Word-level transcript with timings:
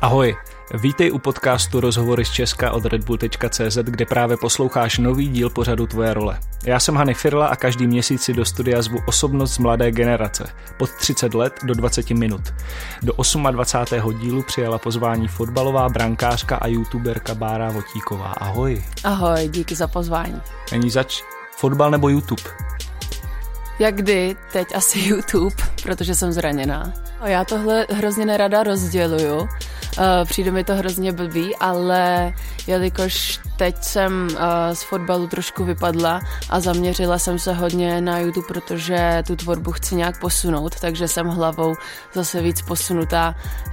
Ahoj, 0.00 0.36
vítej 0.74 1.12
u 1.12 1.18
podcastu 1.18 1.80
Rozhovory 1.80 2.24
z 2.24 2.30
Česka 2.30 2.70
od 2.72 2.84
redbull.cz, 2.84 3.76
kde 3.84 4.06
právě 4.06 4.36
posloucháš 4.36 4.98
nový 4.98 5.28
díl 5.28 5.50
pořadu 5.50 5.86
Tvoje 5.86 6.14
role. 6.14 6.40
Já 6.64 6.80
jsem 6.80 6.96
Hany 6.96 7.14
Firla 7.14 7.46
a 7.46 7.56
každý 7.56 7.86
měsíc 7.86 8.22
si 8.22 8.32
do 8.32 8.44
studia 8.44 8.82
zvu 8.82 8.98
osobnost 9.06 9.52
z 9.52 9.58
mladé 9.58 9.90
generace, 9.92 10.52
pod 10.78 10.90
30 10.90 11.34
let 11.34 11.52
do 11.62 11.74
20 11.74 12.10
minut. 12.10 12.40
Do 13.02 13.12
28. 13.50 14.18
dílu 14.18 14.42
přijala 14.42 14.78
pozvání 14.78 15.28
fotbalová 15.28 15.88
brankářka 15.88 16.56
a 16.56 16.66
youtuberka 16.66 17.34
Bára 17.34 17.70
Votíková. 17.70 18.32
Ahoj. 18.32 18.84
Ahoj, 19.04 19.48
díky 19.48 19.74
za 19.74 19.88
pozvání. 19.88 20.40
Není 20.72 20.90
zač 20.90 21.22
fotbal 21.56 21.90
nebo 21.90 22.08
YouTube? 22.08 22.42
Jak 23.80 23.94
kdy, 23.94 24.36
teď 24.52 24.74
asi 24.74 24.98
YouTube, 24.98 25.56
protože 25.82 26.14
jsem 26.14 26.32
zraněná. 26.32 26.92
Já 27.24 27.44
tohle 27.44 27.86
hrozně 27.90 28.26
nerada 28.26 28.62
rozděluju. 28.62 29.48
Eh, 29.98 30.24
přijde 30.24 30.50
mi 30.50 30.64
to 30.64 30.74
hrozně 30.74 31.12
blbý, 31.12 31.56
ale 31.56 32.32
jelikož 32.66 33.40
teď 33.56 33.76
jsem 33.80 34.28
eh, 34.30 34.74
z 34.74 34.82
fotbalu 34.82 35.26
trošku 35.26 35.64
vypadla 35.64 36.20
a 36.50 36.60
zaměřila 36.60 37.18
jsem 37.18 37.38
se 37.38 37.52
hodně 37.52 38.00
na 38.00 38.18
YouTube, 38.18 38.46
protože 38.48 39.22
tu 39.26 39.36
tvorbu 39.36 39.72
chci 39.72 39.94
nějak 39.94 40.20
posunout, 40.20 40.80
takže 40.80 41.08
jsem 41.08 41.26
hlavou 41.26 41.74
zase 42.14 42.42
víc 42.42 42.62
posunutá 42.62 43.34
eh, 43.38 43.72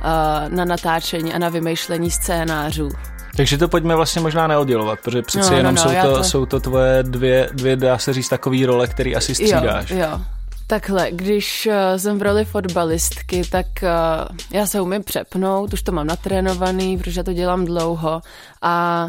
na 0.49 0.65
natáčení 0.65 1.33
a 1.33 1.37
na 1.37 1.49
vymýšlení 1.49 2.11
scénářů. 2.11 2.89
Takže 3.37 3.57
to 3.57 3.67
pojďme 3.67 3.95
vlastně 3.95 4.21
možná 4.21 4.47
neoddělovat, 4.47 4.99
protože 5.03 5.21
přeci 5.21 5.51
no, 5.51 5.57
jenom 5.57 5.75
no, 5.75 5.83
no, 5.83 5.89
jsou, 5.89 6.01
to, 6.01 6.17
to... 6.17 6.23
jsou 6.23 6.45
to 6.45 6.59
tvoje 6.59 7.03
dvě, 7.03 7.49
dvě, 7.53 7.75
dá 7.75 7.97
se 7.97 8.13
říct, 8.13 8.29
takové 8.29 8.65
role, 8.65 8.87
které 8.87 9.13
asi 9.13 9.35
střídáš. 9.35 9.89
Jo, 9.89 9.97
jo. 9.97 10.21
Takhle, 10.67 11.11
když 11.11 11.67
uh, 11.67 11.97
jsem 11.97 12.19
v 12.19 12.21
roli 12.21 12.45
fotbalistky, 12.45 13.41
tak 13.51 13.65
uh, 13.83 13.89
já 14.51 14.65
se 14.65 14.81
umím 14.81 15.03
přepnout, 15.03 15.73
už 15.73 15.81
to 15.81 15.91
mám 15.91 16.07
natrénovaný, 16.07 16.97
protože 16.97 17.23
to 17.23 17.33
dělám 17.33 17.65
dlouho 17.65 18.21
a 18.61 19.07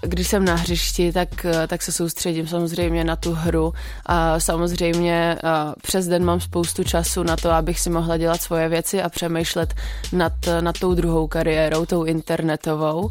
když 0.00 0.28
jsem 0.28 0.44
na 0.44 0.54
hřišti, 0.54 1.12
tak, 1.12 1.46
tak 1.66 1.82
se 1.82 1.92
soustředím 1.92 2.46
samozřejmě 2.46 3.04
na 3.04 3.16
tu 3.16 3.32
hru 3.32 3.72
a 4.06 4.40
samozřejmě 4.40 5.36
přes 5.82 6.06
den 6.06 6.24
mám 6.24 6.40
spoustu 6.40 6.84
času 6.84 7.22
na 7.22 7.36
to, 7.36 7.50
abych 7.50 7.80
si 7.80 7.90
mohla 7.90 8.16
dělat 8.16 8.42
svoje 8.42 8.68
věci 8.68 9.02
a 9.02 9.08
přemýšlet 9.08 9.74
nad, 10.12 10.32
nad 10.60 10.78
tou 10.78 10.94
druhou 10.94 11.26
kariérou, 11.26 11.86
tou 11.86 12.04
internetovou. 12.04 13.10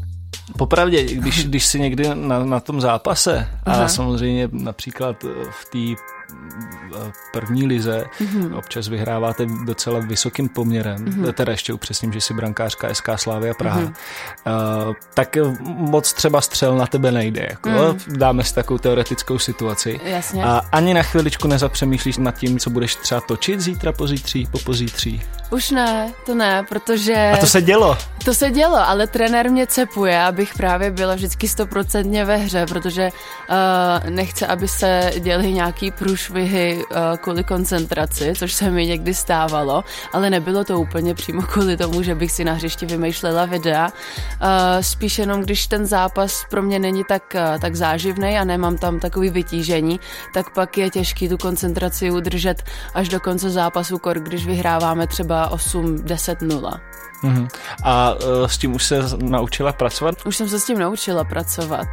Popravdě, 0.57 1.03
když, 1.03 1.45
když 1.45 1.65
si 1.65 1.79
někdy 1.79 2.15
na, 2.15 2.45
na 2.45 2.59
tom 2.59 2.81
zápase 2.81 3.47
a 3.65 3.71
Aha. 3.71 3.87
samozřejmě 3.87 4.49
například 4.51 5.23
v 5.51 5.65
té 5.95 6.01
první 7.33 7.67
lize, 7.67 8.05
mm-hmm. 8.21 8.57
občas 8.57 8.87
vyhráváte 8.87 9.45
docela 9.65 9.99
vysokým 9.99 10.49
poměrem, 10.49 11.05
mm-hmm. 11.05 11.33
teda 11.33 11.51
ještě 11.51 11.73
upřesním, 11.73 12.13
že 12.13 12.21
si 12.21 12.33
brankářka 12.33 12.93
SK 12.93 13.09
Slávia 13.15 13.53
Praha, 13.53 13.81
mm-hmm. 13.81 14.87
uh, 14.87 14.93
tak 15.13 15.37
moc 15.63 16.13
třeba 16.13 16.41
střel 16.41 16.77
na 16.77 16.87
tebe 16.87 17.11
nejde. 17.11 17.47
Jako, 17.49 17.69
mm. 17.69 18.17
Dáme 18.17 18.43
si 18.43 18.55
takovou 18.55 18.77
teoretickou 18.77 19.39
situaci. 19.39 19.99
Jasně. 20.03 20.43
A 20.43 20.61
ani 20.71 20.93
na 20.93 21.03
chviličku 21.03 21.47
nezapřemýšlíš 21.47 22.17
nad 22.17 22.37
tím, 22.37 22.59
co 22.59 22.69
budeš 22.69 22.95
třeba 22.95 23.21
točit 23.21 23.59
zítra, 23.61 23.91
pozítří, 23.91 24.47
po 24.51 24.59
pozítří? 24.59 25.21
Už 25.49 25.71
ne, 25.71 26.13
to 26.25 26.35
ne, 26.35 26.65
protože... 26.69 27.31
A 27.33 27.37
to 27.37 27.47
se 27.47 27.61
dělo? 27.61 27.97
To 28.25 28.33
se 28.33 28.51
dělo, 28.51 28.89
ale 28.89 29.07
trenér 29.07 29.51
mě 29.51 29.67
cepuje, 29.67 30.21
abych 30.21 30.53
právě 30.53 30.91
byla 30.91 31.15
vždycky 31.15 31.47
stoprocentně 31.47 32.25
ve 32.25 32.37
hře, 32.37 32.65
protože 32.65 33.09
uh, 33.09 34.09
nechce, 34.09 34.47
aby 34.47 34.67
se 34.67 35.11
děly 35.19 35.53
nějaký 35.53 35.91
průšvihy 36.19 36.83
uh, 36.91 37.17
kvůli 37.17 37.43
koncentraci, 37.43 38.33
což 38.37 38.53
se 38.53 38.71
mi 38.71 38.85
někdy 38.85 39.13
stávalo, 39.13 39.83
ale 40.13 40.29
nebylo 40.29 40.63
to 40.63 40.79
úplně 40.79 41.13
přímo 41.15 41.41
kvůli 41.41 41.77
tomu, 41.77 42.03
že 42.03 42.15
bych 42.15 42.31
si 42.31 42.43
na 42.43 42.53
hřišti 42.53 42.85
vymýšlela 42.85 43.45
videa. 43.45 43.85
Uh, 43.87 44.81
spíš 44.81 45.19
jenom, 45.19 45.41
když 45.41 45.67
ten 45.67 45.85
zápas 45.85 46.45
pro 46.49 46.61
mě 46.61 46.79
není 46.79 47.03
tak, 47.09 47.35
uh, 47.35 47.59
tak 47.59 47.75
záživný 47.75 48.37
a 48.37 48.43
nemám 48.43 48.77
tam 48.77 48.99
takový 48.99 49.29
vytížení, 49.29 49.99
tak 50.33 50.53
pak 50.53 50.77
je 50.77 50.89
těžký 50.89 51.29
tu 51.29 51.37
koncentraci 51.37 52.11
udržet 52.11 52.63
až 52.93 53.09
do 53.09 53.19
konce 53.19 53.49
zápasu, 53.49 53.97
kor, 53.97 54.19
když 54.19 54.45
vyhráváme 54.45 55.07
třeba 55.07 55.51
8-10-0. 55.55 56.79
Mm-hmm. 57.23 57.47
A 57.83 58.13
uh, 58.13 58.47
s 58.47 58.57
tím 58.57 58.75
už 58.75 58.85
se 58.85 58.99
naučila 59.17 59.73
pracovat? 59.73 60.15
Už 60.25 60.37
jsem 60.37 60.49
se 60.49 60.59
s 60.59 60.65
tím 60.65 60.79
naučila 60.79 61.23
pracovat, 61.23 61.87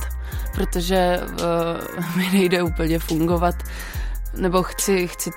protože 0.54 1.20
uh, 1.20 2.16
mi 2.16 2.31
nejde 2.32 2.62
úplně 2.62 2.98
fungovat, 2.98 3.54
nebo 4.36 4.62
chci, 4.62 5.08
chci 5.08 5.30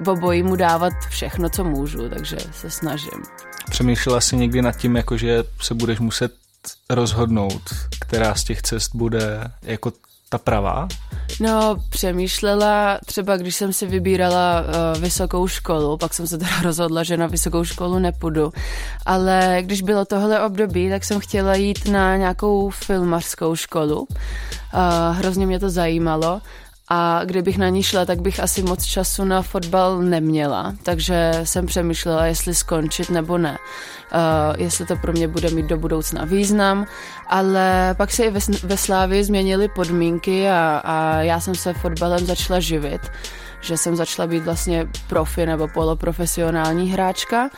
v 0.00 0.08
obojí 0.08 0.44
dávat 0.56 0.92
všechno, 1.08 1.48
co 1.48 1.64
můžu, 1.64 2.08
takže 2.08 2.36
se 2.52 2.70
snažím. 2.70 3.22
Přemýšlela 3.70 4.20
jsi 4.20 4.36
někdy 4.36 4.62
nad 4.62 4.76
tím, 4.76 4.96
jako 4.96 5.16
že 5.16 5.44
se 5.60 5.74
budeš 5.74 5.98
muset 5.98 6.32
rozhodnout, 6.90 7.62
která 8.00 8.34
z 8.34 8.44
těch 8.44 8.62
cest 8.62 8.90
bude 8.94 9.50
jako 9.62 9.92
ta 10.28 10.38
pravá? 10.38 10.88
No, 11.40 11.76
přemýšlela 11.90 12.98
třeba, 13.06 13.36
když 13.36 13.56
jsem 13.56 13.72
si 13.72 13.86
vybírala 13.86 14.60
uh, 14.60 15.02
vysokou 15.02 15.48
školu, 15.48 15.96
pak 15.96 16.14
jsem 16.14 16.26
se 16.26 16.38
teda 16.38 16.50
rozhodla, 16.62 17.02
že 17.02 17.16
na 17.16 17.26
vysokou 17.26 17.64
školu 17.64 17.98
nepůjdu, 17.98 18.52
ale 19.06 19.58
když 19.60 19.82
bylo 19.82 20.04
tohle 20.04 20.44
období, 20.44 20.90
tak 20.90 21.04
jsem 21.04 21.20
chtěla 21.20 21.54
jít 21.54 21.88
na 21.88 22.16
nějakou 22.16 22.70
filmařskou 22.70 23.56
školu. 23.56 24.00
Uh, 24.00 25.16
hrozně 25.16 25.46
mě 25.46 25.58
to 25.58 25.70
zajímalo 25.70 26.40
a 26.88 27.24
kdybych 27.24 27.58
na 27.58 27.68
ní 27.68 27.82
šla, 27.82 28.04
tak 28.04 28.20
bych 28.20 28.40
asi 28.40 28.62
moc 28.62 28.84
času 28.84 29.24
na 29.24 29.42
fotbal 29.42 29.98
neměla, 29.98 30.74
takže 30.82 31.32
jsem 31.44 31.66
přemýšlela, 31.66 32.26
jestli 32.26 32.54
skončit 32.54 33.10
nebo 33.10 33.38
ne. 33.38 33.58
Uh, 34.14 34.62
jestli 34.62 34.86
to 34.86 34.96
pro 34.96 35.12
mě 35.12 35.28
bude 35.28 35.50
mít 35.50 35.66
do 35.66 35.76
budoucna 35.76 36.24
význam, 36.24 36.86
ale 37.26 37.94
pak 37.98 38.10
se 38.10 38.24
i 38.24 38.30
ve, 38.30 38.40
ve 38.62 38.76
Slávii 38.76 39.24
změnily 39.24 39.68
podmínky 39.68 40.48
a, 40.48 40.82
a 40.84 41.20
já 41.20 41.40
jsem 41.40 41.54
se 41.54 41.72
fotbalem 41.72 42.26
začala 42.26 42.60
živit 42.60 43.00
že 43.66 43.76
jsem 43.76 43.96
začala 43.96 44.26
být 44.26 44.44
vlastně 44.44 44.88
profi 45.06 45.46
nebo 45.46 45.68
poloprofesionální 45.68 46.90
hráčka, 46.90 47.50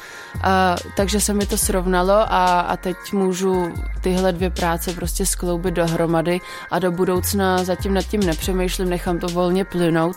a, 0.42 0.76
takže 0.96 1.20
se 1.20 1.34
mi 1.34 1.46
to 1.46 1.56
srovnalo 1.56 2.14
a, 2.14 2.60
a 2.60 2.76
teď 2.76 2.96
můžu 3.12 3.72
tyhle 4.00 4.32
dvě 4.32 4.50
práce 4.50 4.92
prostě 4.92 5.26
skloubit 5.26 5.74
dohromady 5.74 6.40
a 6.70 6.78
do 6.78 6.90
budoucna 6.90 7.64
zatím 7.64 7.94
nad 7.94 8.02
tím 8.02 8.20
nepřemýšlím, 8.20 8.88
nechám 8.88 9.18
to 9.18 9.26
volně 9.26 9.64
plynout 9.64 10.16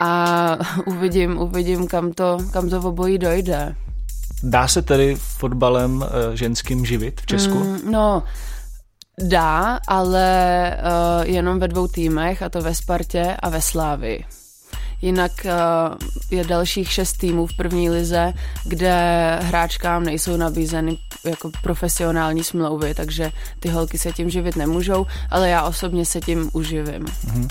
a 0.00 0.58
uvidím, 0.84 1.38
uvidím, 1.38 1.86
kam 1.86 2.12
to, 2.12 2.38
kam 2.52 2.70
to 2.70 2.80
v 2.80 2.86
obojí 2.86 3.18
dojde. 3.18 3.74
Dá 4.42 4.68
se 4.68 4.82
tedy 4.82 5.16
fotbalem 5.16 5.96
uh, 5.96 6.34
ženským 6.34 6.86
živit 6.86 7.20
v 7.20 7.26
Česku? 7.26 7.58
Mm, 7.58 7.90
no, 7.90 8.22
dá, 9.22 9.80
ale 9.88 10.76
uh, 10.78 11.30
jenom 11.30 11.58
ve 11.58 11.68
dvou 11.68 11.88
týmech, 11.88 12.42
a 12.42 12.48
to 12.48 12.60
ve 12.60 12.74
Spartě 12.74 13.36
a 13.42 13.48
ve 13.48 13.62
Slávii. 13.62 14.24
Jinak 15.02 15.32
uh, 15.44 15.96
je 16.30 16.44
dalších 16.44 16.92
šest 16.92 17.12
týmů 17.12 17.46
v 17.46 17.56
první 17.56 17.90
lize, 17.90 18.32
kde 18.64 18.94
hráčkám 19.42 20.04
nejsou 20.04 20.36
nabízeny 20.36 20.98
jako 21.24 21.50
profesionální 21.62 22.44
smlouvy, 22.44 22.94
takže 22.94 23.32
ty 23.60 23.68
holky 23.68 23.98
se 23.98 24.12
tím 24.12 24.30
živit 24.30 24.56
nemůžou, 24.56 25.06
ale 25.30 25.48
já 25.48 25.62
osobně 25.62 26.06
se 26.06 26.20
tím 26.20 26.50
uživím. 26.52 27.04
Uh-huh. 27.04 27.48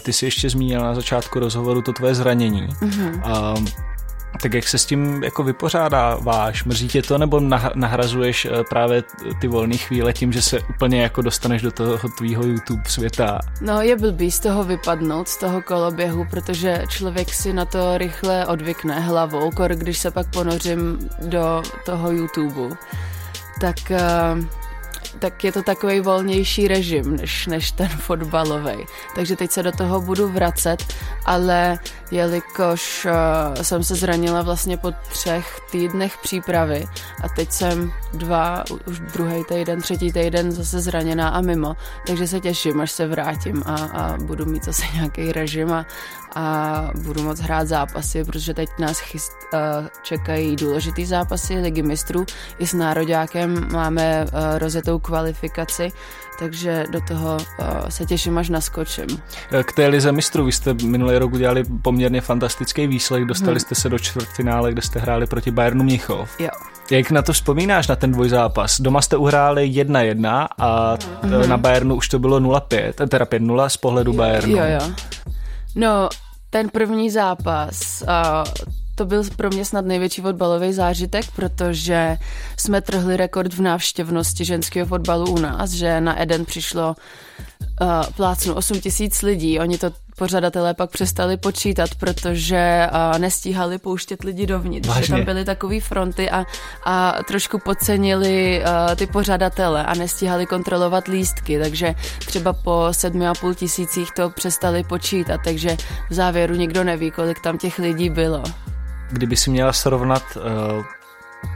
Ty 0.00 0.12
jsi 0.12 0.24
ještě 0.24 0.50
zmínila 0.50 0.84
na 0.84 0.94
začátku 0.94 1.38
rozhovoru 1.38 1.82
to 1.82 1.92
tvoje 1.92 2.14
zranění. 2.14 2.68
Uh-huh. 2.68 3.54
Uh, 3.58 3.66
tak 4.42 4.54
jak 4.54 4.68
se 4.68 4.78
s 4.78 4.86
tím 4.86 5.22
jako 5.22 5.42
vypořádáváš? 5.42 6.64
Mrzí 6.64 6.88
tě 6.88 7.02
to 7.02 7.18
nebo 7.18 7.40
nahrazuješ 7.74 8.44
eh, 8.44 8.64
právě 8.70 9.02
ty 9.40 9.48
volné 9.48 9.76
chvíle 9.76 10.12
tím, 10.12 10.32
že 10.32 10.42
se 10.42 10.60
úplně 10.60 11.02
jako 11.02 11.22
dostaneš 11.22 11.62
do 11.62 11.70
toho 11.70 12.08
tvýho 12.18 12.42
YouTube 12.42 12.82
světa? 12.86 13.40
No 13.60 13.82
je 13.82 13.96
blbý 13.96 14.30
z 14.30 14.40
toho 14.40 14.64
vypadnout, 14.64 15.28
z 15.28 15.36
toho 15.36 15.62
koloběhu, 15.62 16.26
protože 16.30 16.82
člověk 16.88 17.34
si 17.34 17.52
na 17.52 17.64
to 17.64 17.98
rychle 17.98 18.46
odvykne 18.46 19.00
hlavou, 19.00 19.50
kor 19.50 19.74
když 19.74 19.98
se 19.98 20.10
pak 20.10 20.30
ponořím 20.30 21.08
do 21.26 21.62
toho 21.84 22.10
YouTube. 22.12 22.76
Tak 23.60 23.76
uh 23.90 24.58
tak 25.18 25.44
je 25.44 25.52
to 25.52 25.62
takový 25.62 26.00
volnější 26.00 26.68
režim 26.68 27.16
než, 27.16 27.46
než 27.46 27.72
ten 27.72 27.88
fotbalový. 27.88 28.86
Takže 29.14 29.36
teď 29.36 29.50
se 29.50 29.62
do 29.62 29.72
toho 29.72 30.00
budu 30.00 30.28
vracet, 30.28 30.94
ale 31.24 31.78
jelikož 32.10 33.06
uh, 33.06 33.62
jsem 33.62 33.84
se 33.84 33.94
zranila 33.94 34.42
vlastně 34.42 34.76
po 34.76 34.92
třech 35.10 35.60
týdnech 35.70 36.18
přípravy 36.22 36.86
a 37.24 37.28
teď 37.28 37.52
jsem 37.52 37.92
dva, 38.14 38.64
už 38.86 39.00
druhý 39.00 39.44
týden, 39.44 39.80
třetí 39.80 40.12
týden 40.12 40.52
zase 40.52 40.80
zraněná 40.80 41.28
a 41.28 41.40
mimo, 41.40 41.76
takže 42.06 42.26
se 42.26 42.40
těším, 42.40 42.80
až 42.80 42.90
se 42.90 43.06
vrátím 43.06 43.62
a, 43.66 43.74
a 43.74 44.16
budu 44.16 44.44
mít 44.44 44.64
zase 44.64 44.82
nějaký 44.94 45.32
režim 45.32 45.72
a, 45.72 45.86
a 46.34 46.90
budu 47.02 47.22
moc 47.22 47.40
hrát 47.40 47.68
zápasy, 47.68 48.24
protože 48.24 48.54
teď 48.54 48.68
nás 48.78 48.98
chyst, 48.98 49.32
uh, 49.52 49.60
čekají 50.02 50.56
důležitý 50.56 51.04
zápasy 51.04 51.54
ligy 51.54 51.82
mistrů. 51.82 52.26
I 52.58 52.66
s 52.66 52.74
nároďákem 52.74 53.68
máme 53.72 54.24
uh, 54.24 54.58
rozetou 54.58 54.98
tu 54.98 55.02
kvalifikaci, 55.02 55.92
takže 56.38 56.84
do 56.90 57.00
toho 57.08 57.36
uh, 57.36 57.88
se 57.88 58.06
těším, 58.06 58.38
až 58.38 58.48
naskočím. 58.48 59.06
K 59.62 59.72
té 59.72 59.86
lize 59.86 60.12
mistrů, 60.12 60.44
vy 60.44 60.52
jste 60.52 60.74
minulý 60.74 61.18
rok 61.18 61.32
udělali 61.32 61.64
poměrně 61.82 62.20
fantastický 62.20 62.86
výsledek, 62.86 63.28
dostali 63.28 63.52
hmm. 63.52 63.60
jste 63.60 63.74
se 63.74 63.88
do 63.88 63.98
čtvrtfinále, 63.98 64.72
kde 64.72 64.82
jste 64.82 65.00
hráli 65.00 65.26
proti 65.26 65.50
Bayernu 65.50 65.84
Mnichov. 65.84 66.30
Jo. 66.38 66.48
Jak 66.90 67.10
na 67.10 67.22
to 67.22 67.32
vzpomínáš, 67.32 67.88
na 67.88 67.96
ten 67.96 68.12
dvojzápas? 68.12 68.80
Doma 68.80 69.02
jste 69.02 69.16
uhráli 69.16 69.70
1-1 69.70 70.48
a 70.58 70.96
mm-hmm. 70.96 71.48
na 71.48 71.56
Bayernu 71.56 71.94
už 71.94 72.08
to 72.08 72.18
bylo 72.18 72.40
0-5, 72.40 72.92
teda 72.92 73.24
5-0 73.24 73.68
z 73.68 73.76
pohledu 73.76 74.12
Bayernu. 74.12 74.56
Jo, 74.56 74.64
jo. 74.64 74.92
No, 75.80 76.08
ten 76.50 76.68
první 76.68 77.10
zápas, 77.10 78.02
to 78.94 79.04
byl 79.06 79.24
pro 79.36 79.50
mě 79.50 79.64
snad 79.64 79.84
největší 79.84 80.22
fotbalový 80.22 80.72
zážitek, 80.72 81.24
protože 81.36 82.16
jsme 82.56 82.80
trhli 82.80 83.16
rekord 83.16 83.54
v 83.54 83.60
návštěvnosti 83.60 84.44
ženského 84.44 84.86
fotbalu 84.86 85.32
u 85.32 85.38
nás, 85.38 85.70
že 85.70 86.00
na 86.00 86.22
Eden 86.22 86.44
přišlo 86.44 86.96
uh, 87.80 87.88
plácnu 88.16 88.54
8 88.54 88.80
tisíc 88.80 89.22
lidí. 89.22 89.60
Oni 89.60 89.78
to 89.78 89.90
pořadatelé 90.18 90.74
pak 90.74 90.90
přestali 90.90 91.36
počítat, 91.36 91.90
protože 91.94 92.88
uh, 92.92 93.18
nestíhali 93.18 93.78
pouštět 93.78 94.24
lidi 94.24 94.46
dovnitř. 94.46 94.88
Vážně? 94.88 95.16
Tam 95.16 95.24
byly 95.24 95.44
takové 95.44 95.80
fronty 95.80 96.30
a, 96.30 96.44
a 96.84 97.18
trošku 97.28 97.58
podcenili 97.58 98.62
uh, 98.62 98.94
ty 98.94 99.06
pořadatele 99.06 99.84
a 99.84 99.94
nestíhali 99.94 100.46
kontrolovat 100.46 101.08
lístky, 101.08 101.58
takže 101.58 101.94
třeba 102.18 102.52
po 102.52 102.88
sedmi 102.92 103.28
a 103.28 103.34
půl 103.34 103.54
tisících 103.54 104.12
to 104.12 104.30
přestali 104.30 104.84
počítat, 104.84 105.40
takže 105.44 105.76
v 106.10 106.14
závěru 106.14 106.54
nikdo 106.54 106.84
neví, 106.84 107.10
kolik 107.10 107.40
tam 107.40 107.58
těch 107.58 107.78
lidí 107.78 108.10
bylo 108.10 108.42
kdyby 109.10 109.36
si 109.36 109.50
měla 109.50 109.72
srovnat 109.72 110.22
uh, 110.36 110.84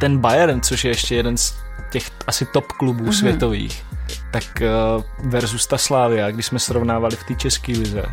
ten 0.01 0.19
Bayern, 0.19 0.61
což 0.61 0.85
je 0.85 0.91
ještě 0.91 1.15
jeden 1.15 1.37
z 1.37 1.55
těch 1.91 2.11
asi 2.27 2.47
top 2.47 2.67
klubů 2.73 3.05
mm-hmm. 3.05 3.19
světových, 3.19 3.85
tak 4.33 4.63
uh, 4.63 5.31
versus 5.31 5.67
ta 5.67 5.79
Slávia, 5.79 6.31
když 6.31 6.47
jsme 6.47 6.59
srovnávali 6.59 7.17
v 7.17 7.25
té 7.25 7.35
české 7.35 7.73
lize, 7.73 8.05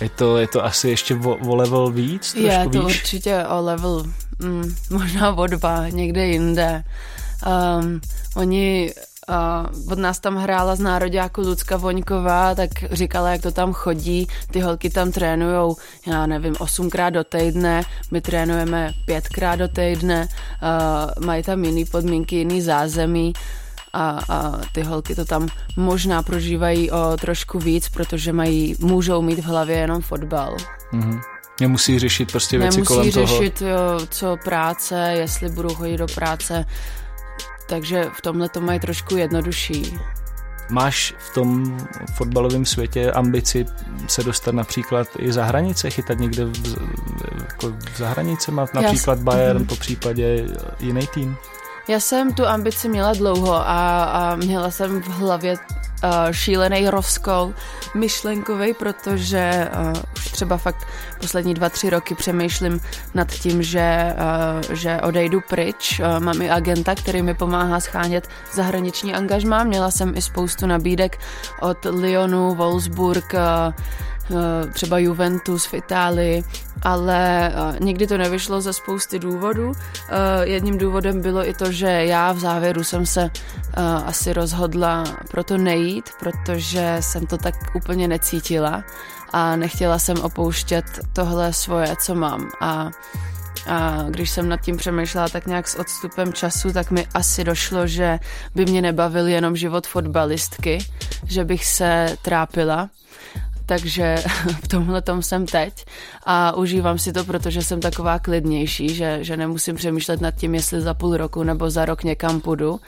je 0.00 0.08
to, 0.08 0.38
je 0.38 0.48
to 0.48 0.64
asi 0.64 0.88
ještě 0.88 1.14
o, 1.14 1.36
o 1.36 1.54
level 1.56 1.90
víc? 1.90 2.34
Je 2.34 2.68
to 2.72 2.82
víš? 2.82 3.00
určitě 3.00 3.44
o 3.44 3.62
level, 3.62 4.04
mm, 4.38 4.74
možná 4.90 5.34
o 5.34 5.46
dva, 5.46 5.88
někde 5.88 6.26
jinde. 6.26 6.84
Um, 7.46 8.00
oni 8.34 8.92
Uh, 9.28 9.92
od 9.92 9.98
nás 9.98 10.20
tam 10.20 10.36
hrála 10.36 10.76
z 10.76 10.80
nároďáku 10.80 11.40
Lucka 11.40 11.76
Voňková, 11.76 12.54
tak 12.54 12.70
říkala, 12.90 13.30
jak 13.30 13.42
to 13.42 13.50
tam 13.50 13.72
chodí. 13.72 14.28
Ty 14.50 14.60
holky 14.60 14.90
tam 14.90 15.12
trénujou, 15.12 15.76
já 16.06 16.26
nevím, 16.26 16.54
osmkrát 16.58 17.10
do 17.10 17.24
týdne, 17.24 17.82
my 18.10 18.20
trénujeme 18.20 18.92
pětkrát 19.04 19.58
do 19.58 19.68
týdne, 19.68 20.28
uh, 20.28 21.26
mají 21.26 21.42
tam 21.42 21.64
jiný 21.64 21.84
podmínky, 21.84 22.36
jiný 22.36 22.62
zázemí 22.62 23.32
a, 23.96 24.20
a 24.28 24.60
ty 24.72 24.82
holky 24.82 25.14
to 25.14 25.24
tam 25.24 25.48
možná 25.76 26.22
prožívají 26.22 26.90
o 26.90 27.16
trošku 27.20 27.58
víc, 27.58 27.88
protože 27.88 28.32
mají, 28.32 28.76
můžou 28.78 29.22
mít 29.22 29.38
v 29.38 29.44
hlavě 29.44 29.76
jenom 29.76 30.02
fotbal. 30.02 30.56
Mm-hmm. 30.92 31.20
Nemusí 31.60 31.98
řešit 31.98 32.32
prostě 32.32 32.58
věci 32.58 32.76
Nemusí 32.76 32.94
kolem 32.94 33.12
toho. 33.12 33.26
Nemusí 33.26 33.38
řešit, 33.38 33.62
jo, 33.62 34.06
co 34.10 34.36
práce, 34.44 35.12
jestli 35.14 35.48
budou 35.48 35.74
chodit 35.74 35.96
do 35.96 36.06
práce, 36.06 36.64
takže 37.68 38.10
v 38.18 38.20
tomhle 38.20 38.48
to 38.48 38.60
mají 38.60 38.80
trošku 38.80 39.16
jednodušší. 39.16 39.98
Máš 40.70 41.14
v 41.18 41.34
tom 41.34 41.78
fotbalovém 42.14 42.64
světě 42.64 43.12
ambici 43.12 43.66
se 44.06 44.22
dostat 44.22 44.54
například 44.54 45.08
i 45.18 45.32
za 45.32 45.44
hranice, 45.44 45.90
chytat 45.90 46.18
někde 46.18 46.44
v, 46.44 46.76
jako 47.40 47.72
v 47.94 47.98
zahranice, 47.98 48.52
má 48.52 48.66
například 48.74 49.18
Bayern, 49.18 49.58
mm. 49.58 49.66
po 49.66 49.76
případě 49.76 50.44
jiný 50.80 51.06
tým? 51.14 51.36
Já 51.88 52.00
jsem 52.00 52.32
tu 52.34 52.46
ambici 52.46 52.88
měla 52.88 53.12
dlouho 53.12 53.54
a, 53.54 54.04
a 54.04 54.36
měla 54.36 54.70
jsem 54.70 55.02
v 55.02 55.08
hlavě 55.08 55.52
uh, 55.52 56.10
šílený 56.30 56.90
rozkol 56.90 57.54
myšlenkový, 57.94 58.74
protože 58.74 59.70
uh, 59.80 60.02
už 60.16 60.30
třeba 60.30 60.56
fakt 60.56 60.86
poslední 61.20 61.54
dva, 61.54 61.68
tři 61.68 61.90
roky 61.90 62.14
přemýšlím 62.14 62.80
nad 63.14 63.30
tím, 63.30 63.62
že, 63.62 64.14
uh, 64.68 64.74
že 64.76 65.00
odejdu 65.00 65.40
pryč. 65.48 66.00
Uh, 66.00 66.24
mám 66.24 66.42
i 66.42 66.50
agenta, 66.50 66.94
který 66.94 67.22
mi 67.22 67.34
pomáhá 67.34 67.80
schánět 67.80 68.28
zahraniční 68.52 69.14
angažmá. 69.14 69.64
Měla 69.64 69.90
jsem 69.90 70.16
i 70.16 70.22
spoustu 70.22 70.66
nabídek 70.66 71.18
od 71.60 71.78
Lyonu, 71.84 72.54
Wolfsburg, 72.54 73.34
uh, 73.34 73.74
třeba 74.72 74.98
Juventus 74.98 75.66
v 75.66 75.74
Itálii, 75.74 76.44
ale 76.82 77.48
eh, 77.48 77.76
nikdy 77.80 78.06
to 78.06 78.18
nevyšlo 78.18 78.60
ze 78.60 78.72
spousty 78.72 79.18
důvodů. 79.18 79.72
Eh, 79.72 80.46
jedním 80.46 80.78
důvodem 80.78 81.22
bylo 81.22 81.48
i 81.48 81.54
to, 81.54 81.72
že 81.72 81.86
já 81.86 82.32
v 82.32 82.38
závěru 82.38 82.84
jsem 82.84 83.06
se 83.06 83.30
asi 84.06 84.32
rozhodla 84.32 85.04
proto 85.30 85.58
nejít, 85.58 86.10
protože 86.20 86.96
jsem 87.00 87.26
to 87.26 87.38
tak 87.38 87.54
úplně 87.74 88.08
necítila 88.08 88.84
a 89.32 89.56
nechtěla 89.56 89.98
jsem 89.98 90.16
opouštět 90.20 90.84
tohle 91.12 91.52
svoje, 91.52 91.96
co 91.96 92.14
mám. 92.14 92.50
A 92.60 92.90
a 93.66 94.04
když 94.10 94.30
jsem 94.30 94.48
nad 94.48 94.60
tím 94.60 94.76
přemýšlela 94.76 95.28
tak 95.28 95.46
nějak 95.46 95.68
s 95.68 95.74
odstupem 95.74 96.32
času, 96.32 96.72
tak 96.72 96.90
mi 96.90 97.06
asi 97.14 97.44
došlo, 97.44 97.86
že 97.86 98.18
by 98.54 98.64
mě 98.64 98.82
nebavil 98.82 99.26
jenom 99.26 99.56
život 99.56 99.86
fotbalistky, 99.86 100.78
že 101.24 101.44
bych 101.44 101.66
se 101.66 102.16
trápila 102.22 102.88
takže 103.66 104.16
v 104.64 104.68
tomhle 104.68 105.02
tom 105.02 105.22
jsem 105.22 105.46
teď. 105.46 105.84
A 106.24 106.56
užívám 106.56 106.98
si 106.98 107.12
to, 107.12 107.24
protože 107.24 107.62
jsem 107.62 107.80
taková 107.80 108.18
klidnější, 108.18 108.94
že, 108.94 109.18
že 109.20 109.36
nemusím 109.36 109.76
přemýšlet 109.76 110.20
nad 110.20 110.34
tím, 110.34 110.54
jestli 110.54 110.80
za 110.80 110.94
půl 110.94 111.16
roku 111.16 111.42
nebo 111.42 111.70
za 111.70 111.84
rok 111.84 112.04
někam 112.04 112.40
půjdu 112.40 112.80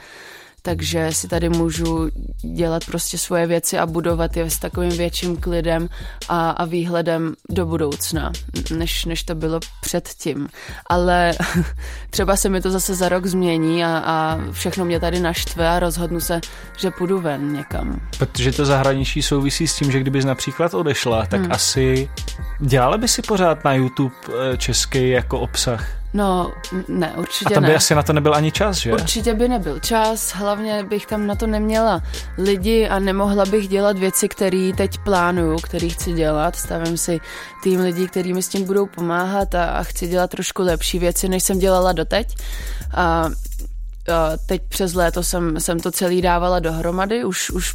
takže 0.62 1.12
si 1.12 1.28
tady 1.28 1.48
můžu 1.48 2.08
dělat 2.54 2.84
prostě 2.84 3.18
svoje 3.18 3.46
věci 3.46 3.78
a 3.78 3.86
budovat 3.86 4.36
je 4.36 4.50
s 4.50 4.58
takovým 4.58 4.90
větším 4.90 5.36
klidem 5.36 5.88
a, 6.28 6.50
a 6.50 6.64
výhledem 6.64 7.34
do 7.50 7.66
budoucna, 7.66 8.32
než, 8.70 9.04
než 9.04 9.22
to 9.22 9.34
bylo 9.34 9.60
předtím. 9.80 10.48
Ale 10.86 11.32
třeba 12.10 12.36
se 12.36 12.48
mi 12.48 12.60
to 12.60 12.70
zase 12.70 12.94
za 12.94 13.08
rok 13.08 13.26
změní 13.26 13.84
a, 13.84 14.02
a 14.04 14.38
všechno 14.52 14.84
mě 14.84 15.00
tady 15.00 15.20
naštve 15.20 15.68
a 15.68 15.78
rozhodnu 15.78 16.20
se, 16.20 16.40
že 16.78 16.90
půjdu 16.90 17.20
ven 17.20 17.52
někam. 17.52 18.00
Protože 18.18 18.52
to 18.52 18.64
zahraničí 18.64 19.22
souvisí 19.22 19.68
s 19.68 19.76
tím, 19.76 19.90
že 19.90 20.00
kdybys 20.00 20.24
například 20.24 20.74
odešla, 20.74 21.26
tak 21.26 21.40
hmm. 21.40 21.52
asi 21.52 22.08
dělala 22.60 22.98
by 22.98 23.08
si 23.08 23.22
pořád 23.22 23.64
na 23.64 23.74
YouTube 23.74 24.14
eh, 24.28 24.56
český 24.56 25.10
jako 25.10 25.40
obsah? 25.40 25.97
No, 26.14 26.52
ne, 26.88 27.12
určitě 27.16 27.54
A 27.54 27.54
tam 27.54 27.62
by 27.62 27.68
ne. 27.68 27.76
asi 27.76 27.94
na 27.94 28.02
to 28.02 28.12
nebyl 28.12 28.34
ani 28.34 28.52
čas, 28.52 28.76
že? 28.76 28.92
Určitě 28.92 29.34
by 29.34 29.48
nebyl 29.48 29.78
čas, 29.80 30.32
hlavně 30.34 30.84
bych 30.84 31.06
tam 31.06 31.26
na 31.26 31.34
to 31.34 31.46
neměla 31.46 32.02
lidi 32.38 32.88
a 32.88 32.98
nemohla 32.98 33.44
bych 33.44 33.68
dělat 33.68 33.98
věci, 33.98 34.28
které 34.28 34.70
teď 34.76 34.98
plánuju, 34.98 35.56
které 35.56 35.88
chci 35.88 36.12
dělat. 36.12 36.56
Stavím 36.56 36.98
si 36.98 37.20
tým 37.62 37.80
lidí, 37.80 38.08
kteří 38.08 38.32
mi 38.32 38.42
s 38.42 38.48
tím 38.48 38.64
budou 38.64 38.86
pomáhat 38.86 39.54
a, 39.54 39.64
a 39.64 39.82
chci 39.82 40.08
dělat 40.08 40.30
trošku 40.30 40.62
lepší 40.62 40.98
věci, 40.98 41.28
než 41.28 41.42
jsem 41.42 41.58
dělala 41.58 41.92
doteď. 41.92 42.36
A 42.94 43.28
teď 44.46 44.62
přes 44.68 44.94
léto 44.94 45.22
jsem, 45.22 45.60
jsem 45.60 45.80
to 45.80 45.90
celý 45.90 46.22
dávala 46.22 46.58
dohromady, 46.58 47.24
už, 47.24 47.50
už 47.50 47.74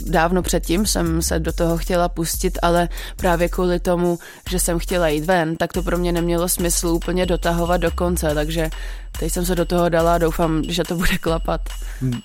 dávno 0.00 0.42
předtím 0.42 0.86
jsem 0.86 1.22
se 1.22 1.38
do 1.38 1.52
toho 1.52 1.78
chtěla 1.78 2.08
pustit, 2.08 2.58
ale 2.62 2.88
právě 3.16 3.48
kvůli 3.48 3.80
tomu, 3.80 4.18
že 4.50 4.58
jsem 4.58 4.78
chtěla 4.78 5.08
jít 5.08 5.24
ven, 5.24 5.56
tak 5.56 5.72
to 5.72 5.82
pro 5.82 5.98
mě 5.98 6.12
nemělo 6.12 6.48
smysl 6.48 6.88
úplně 6.88 7.26
dotahovat 7.26 7.80
do 7.80 7.90
konce, 7.90 8.34
takže 8.34 8.70
teď 9.18 9.32
jsem 9.32 9.46
se 9.46 9.54
do 9.54 9.64
toho 9.64 9.88
dala 9.88 10.14
a 10.14 10.18
doufám, 10.18 10.62
že 10.68 10.84
to 10.84 10.94
bude 10.94 11.18
klapat. 11.18 11.60
Hmm. 12.00 12.20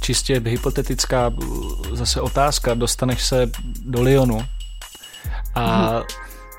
Čistě 0.00 0.42
hypotetická 0.44 1.32
zase 1.92 2.20
otázka, 2.20 2.74
dostaneš 2.74 3.24
se 3.24 3.50
do 3.84 4.02
Lyonu 4.02 4.46
a 5.54 5.88
hmm. 5.88 6.02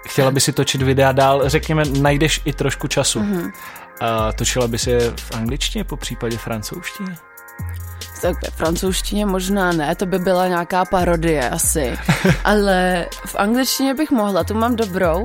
chtěla 0.08 0.32
by 0.32 0.42
si 0.42 0.54
točit 0.54 0.82
videa 0.82 1.12
dál, 1.12 1.50
řekněme, 1.50 1.84
najdeš 2.02 2.42
i 2.46 2.54
trošku 2.54 2.88
času. 2.88 3.20
Hmm. 3.20 3.52
A 4.02 4.34
točila 4.34 4.68
by 4.68 4.80
se 4.80 5.14
v 5.16 5.32
angličtině, 5.36 5.84
po 5.84 5.98
případě 5.98 6.38
francouzštině? 6.38 7.29
Tak 8.22 8.36
ve 8.44 8.50
francouzštině 8.50 9.26
možná 9.26 9.72
ne, 9.72 9.96
to 9.96 10.06
by 10.06 10.20
byla 10.20 10.48
nějaká 10.48 10.86
parodie 10.86 11.50
asi. 11.50 11.98
ale 12.44 13.06
v 13.26 13.36
angličtině 13.36 13.94
bych 13.94 14.12
mohla, 14.12 14.44
tu 14.44 14.54
mám 14.54 14.76
dobrou, 14.76 15.24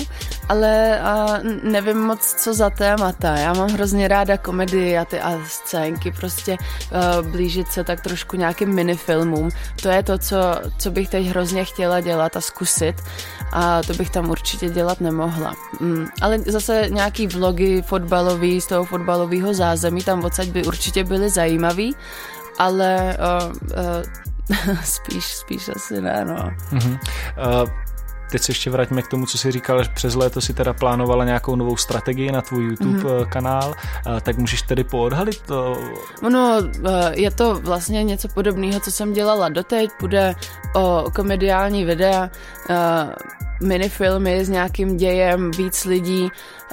ale 0.48 1.00
a 1.00 1.38
nevím 1.62 1.98
moc, 1.98 2.34
co 2.34 2.54
za 2.54 2.70
témata. 2.70 3.36
Já 3.36 3.52
mám 3.52 3.70
hrozně 3.70 4.08
ráda 4.08 4.36
komedii 4.36 4.98
a 4.98 5.04
ty 5.04 5.20
a 5.20 5.40
scénky, 5.46 6.12
prostě 6.12 6.56
uh, 6.56 7.30
blížit 7.30 7.68
se 7.68 7.84
tak 7.84 8.00
trošku 8.00 8.36
nějakým 8.36 8.74
minifilmům. 8.74 9.48
To 9.82 9.88
je 9.88 10.02
to, 10.02 10.18
co, 10.18 10.36
co 10.78 10.90
bych 10.90 11.08
teď 11.08 11.26
hrozně 11.26 11.64
chtěla 11.64 12.00
dělat 12.00 12.36
a 12.36 12.40
zkusit 12.40 12.96
a 13.52 13.82
to 13.82 13.94
bych 13.94 14.10
tam 14.10 14.30
určitě 14.30 14.70
dělat 14.70 15.00
nemohla. 15.00 15.54
Mm, 15.80 16.06
ale 16.20 16.38
zase 16.38 16.86
nějaký 16.90 17.26
vlogy 17.26 17.82
fotbalový 17.82 18.60
z 18.60 18.66
toho 18.66 18.84
fotbalového 18.84 19.54
zázemí 19.54 20.02
tam 20.02 20.24
odsaď 20.24 20.48
by 20.48 20.64
určitě 20.64 21.04
byly 21.04 21.30
zajímavý 21.30 21.96
ale 22.58 23.16
uh, 23.42 23.52
uh, 24.68 24.80
spíš, 24.84 25.24
spíš 25.24 25.68
asi 25.68 26.00
ne, 26.00 26.24
no. 26.24 26.50
Uh-huh. 26.72 26.98
Uh, 27.62 27.70
teď 28.30 28.42
se 28.42 28.50
ještě 28.50 28.70
vraťme 28.70 29.02
k 29.02 29.08
tomu, 29.08 29.26
co 29.26 29.38
jsi 29.38 29.52
říkal, 29.52 29.84
že 29.84 29.90
přes 29.94 30.14
léto 30.14 30.40
si 30.40 30.54
teda 30.54 30.72
plánovala 30.72 31.24
nějakou 31.24 31.56
novou 31.56 31.76
strategii 31.76 32.32
na 32.32 32.42
tvůj 32.42 32.64
YouTube 32.64 32.98
mm-hmm. 32.98 33.28
kanál, 33.28 33.74
tak 34.22 34.38
můžeš 34.38 34.62
tedy 34.62 34.84
poodhalit 34.84 35.40
to? 35.40 35.78
No, 36.30 36.56
je 37.10 37.30
to 37.30 37.54
vlastně 37.54 38.04
něco 38.04 38.28
podobného, 38.28 38.80
co 38.80 38.90
jsem 38.90 39.12
dělala 39.12 39.48
doteď, 39.48 39.90
bude 40.00 40.34
o 40.74 41.04
komediální 41.14 41.84
videa, 41.84 42.30
minifilmy 43.62 44.44
s 44.44 44.48
nějakým 44.48 44.96
dějem, 44.96 45.50
víc 45.50 45.84
lidí, 45.84 46.22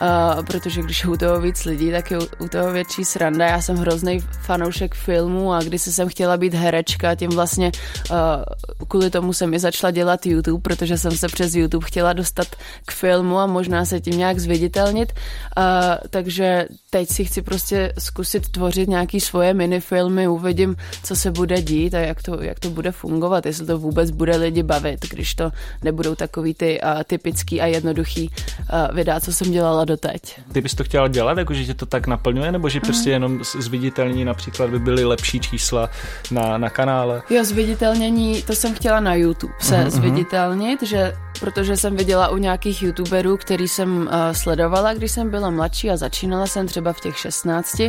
uh, 0.01 0.45
protože 0.45 0.81
když 0.81 1.03
je 1.03 1.09
u 1.09 1.17
toho 1.17 1.41
víc 1.41 1.65
lidí, 1.65 1.91
tak 1.91 2.11
je 2.11 2.17
u, 2.19 2.27
u 2.39 2.47
toho 2.47 2.71
větší 2.71 3.05
sranda. 3.05 3.45
Já 3.45 3.61
jsem 3.61 3.77
hrozný 3.77 4.19
fanoušek 4.19 4.95
filmu 4.95 5.53
a 5.53 5.59
když 5.59 5.81
jsem 5.81 6.09
chtěla 6.09 6.37
být 6.37 6.53
herečka, 6.53 7.15
tím 7.15 7.29
vlastně 7.29 7.71
uh, 8.11 8.85
kvůli 8.87 9.09
tomu 9.09 9.33
jsem 9.33 9.53
i 9.53 9.59
začala 9.59 9.91
dělat 9.91 10.25
YouTube, 10.25 10.61
protože 10.61 10.97
jsem 10.97 11.11
se 11.11 11.27
přes 11.27 11.55
YouTube 11.55 11.87
chtěla 11.87 12.13
dostat 12.13 12.47
k 12.85 12.91
filmu 12.91 13.39
a 13.39 13.45
možná 13.45 13.85
se 13.85 13.99
tím 13.99 14.17
nějak 14.17 14.39
zviditelnit. 14.39 15.13
Uh, 15.57 15.63
takže 16.09 16.67
teď 16.89 17.09
si 17.09 17.25
chci 17.25 17.41
prostě 17.41 17.93
zkusit 17.97 18.49
tvořit 18.49 18.89
nějaký 18.89 19.19
svoje 19.19 19.53
minifilmy, 19.53 20.27
uvidím, 20.27 20.75
co 21.03 21.15
se 21.15 21.31
bude 21.31 21.61
dít 21.61 21.93
a 21.93 21.99
jak 21.99 22.23
to, 22.23 22.41
jak 22.41 22.59
to 22.59 22.69
bude 22.69 22.91
fungovat, 22.91 23.45
jestli 23.45 23.65
to 23.65 23.77
vůbec 23.77 24.11
bude 24.11 24.35
lidi 24.37 24.63
bavit, 24.63 25.05
když 25.09 25.35
to 25.35 25.51
nebudou 25.83 26.15
takový 26.15 26.53
ty 26.53 26.70
uh, 26.81 27.03
typický 27.03 27.61
a 27.61 27.65
jednoduchý 27.65 28.29
uh, 28.29 28.95
videa, 28.95 29.19
co 29.19 29.33
jsem 29.33 29.51
dělala 29.51 29.85
doteď. 29.85 30.39
Ty 30.51 30.61
bys 30.61 30.75
to 30.75 30.83
chtěla 30.83 31.07
dělat, 31.07 31.37
jako 31.37 31.53
že 31.53 31.65
tě 31.65 31.73
to 31.73 31.85
tak 31.85 32.07
naplňuje, 32.07 32.51
nebo 32.51 32.69
že 32.69 32.79
mm. 32.79 32.81
prostě 32.81 33.09
jenom 33.09 33.39
zviditelní 33.59 34.25
například 34.25 34.69
by 34.69 34.79
byly 34.79 35.05
lepší 35.05 35.39
čísla 35.39 35.89
na, 36.31 36.57
na 36.57 36.69
kanále? 36.69 37.21
Jo, 37.29 37.43
zviditelnění, 37.43 38.41
to 38.41 38.53
jsem 38.53 38.75
chtěla 38.75 38.99
na 38.99 39.15
YouTube 39.15 39.53
se 39.59 39.75
mm-hmm. 39.75 39.89
zviditelnit, 39.89 40.83
že 40.83 41.13
protože 41.39 41.77
jsem 41.77 41.95
viděla 41.95 42.29
u 42.29 42.37
nějakých 42.37 42.83
youtuberů, 42.83 43.37
který 43.37 43.67
jsem 43.67 44.01
uh, 44.01 44.07
sledovala, 44.31 44.93
když 44.93 45.11
jsem 45.11 45.29
byla 45.29 45.49
mladší 45.49 45.89
a 45.89 45.97
začínala 45.97 46.47
jsem 46.47 46.67
třeba 46.67 46.93
v 46.93 46.99
těch 46.99 47.17
16, 47.17 47.81